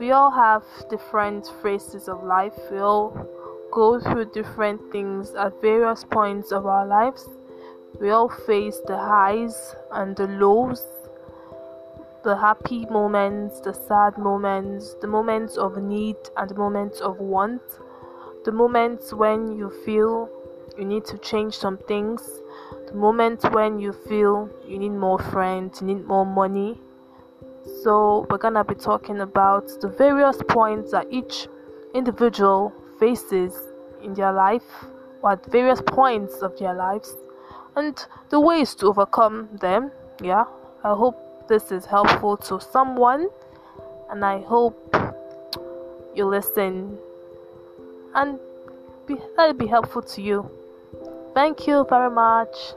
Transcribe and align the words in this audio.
we 0.00 0.12
all 0.12 0.30
have 0.30 0.64
different 0.88 1.46
phases 1.62 2.08
of 2.08 2.24
life. 2.24 2.54
We 2.72 2.78
all 2.78 3.10
go 3.70 4.00
through 4.00 4.32
different 4.32 4.80
things 4.90 5.32
at 5.34 5.60
various 5.60 6.04
points 6.04 6.52
of 6.52 6.64
our 6.64 6.86
lives. 6.86 7.28
We 8.00 8.08
all 8.08 8.30
face 8.30 8.80
the 8.86 8.96
highs 8.96 9.76
and 9.92 10.16
the 10.16 10.26
lows, 10.26 10.82
the 12.24 12.34
happy 12.34 12.86
moments, 12.86 13.60
the 13.60 13.74
sad 13.74 14.16
moments, 14.16 14.94
the 15.02 15.06
moments 15.06 15.58
of 15.58 15.76
need 15.76 16.16
and 16.34 16.48
the 16.48 16.54
moments 16.54 17.00
of 17.02 17.18
want, 17.18 17.60
the 18.46 18.52
moments 18.52 19.12
when 19.12 19.58
you 19.58 19.68
feel 19.84 20.30
you 20.78 20.86
need 20.86 21.04
to 21.04 21.18
change 21.18 21.58
some 21.58 21.76
things, 21.76 22.22
the 22.86 22.94
moments 22.94 23.44
when 23.50 23.78
you 23.78 23.92
feel 23.92 24.48
you 24.66 24.78
need 24.78 24.92
more 24.92 25.18
friends, 25.18 25.82
you 25.82 25.88
need 25.88 26.06
more 26.06 26.24
money. 26.24 26.78
So, 27.82 28.26
we're 28.30 28.38
gonna 28.38 28.64
be 28.64 28.74
talking 28.74 29.20
about 29.20 29.68
the 29.80 29.88
various 29.88 30.38
points 30.48 30.90
that 30.92 31.06
each 31.10 31.48
individual 31.94 32.72
faces 32.98 33.54
in 34.02 34.14
their 34.14 34.32
life 34.32 34.84
or 35.22 35.32
at 35.32 35.44
various 35.46 35.80
points 35.82 36.42
of 36.42 36.58
their 36.58 36.74
lives 36.74 37.14
and 37.76 38.06
the 38.30 38.40
ways 38.40 38.74
to 38.76 38.86
overcome 38.86 39.48
them. 39.60 39.90
Yeah, 40.22 40.44
I 40.84 40.94
hope 40.94 41.48
this 41.48 41.72
is 41.72 41.84
helpful 41.84 42.36
to 42.36 42.60
someone, 42.60 43.28
and 44.10 44.24
I 44.24 44.40
hope 44.42 44.96
you 46.14 46.24
listen 46.26 46.98
and 48.14 48.38
be, 49.06 49.16
it 49.38 49.58
be 49.58 49.66
helpful 49.66 50.02
to 50.02 50.22
you. 50.22 50.50
Thank 51.34 51.66
you 51.66 51.86
very 51.88 52.10
much. 52.10 52.74